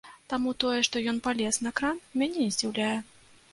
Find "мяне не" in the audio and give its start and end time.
2.19-2.51